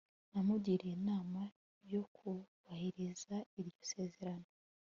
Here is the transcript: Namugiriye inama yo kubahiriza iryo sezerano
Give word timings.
Namugiriye 0.31 0.93
inama 0.99 1.41
yo 1.91 2.03
kubahiriza 2.15 3.35
iryo 3.59 3.83
sezerano 3.93 4.47